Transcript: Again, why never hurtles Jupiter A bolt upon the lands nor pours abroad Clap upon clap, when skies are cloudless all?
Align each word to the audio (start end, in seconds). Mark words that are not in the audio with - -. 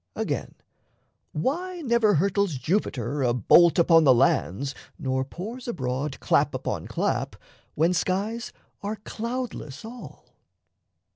Again, 0.15 0.55
why 1.31 1.81
never 1.81 2.15
hurtles 2.15 2.55
Jupiter 2.57 3.21
A 3.21 3.35
bolt 3.35 3.77
upon 3.77 4.03
the 4.03 4.15
lands 4.15 4.73
nor 4.97 5.23
pours 5.23 5.67
abroad 5.67 6.19
Clap 6.19 6.55
upon 6.55 6.87
clap, 6.87 7.35
when 7.75 7.93
skies 7.93 8.51
are 8.81 8.95
cloudless 8.95 9.85
all? 9.85 10.25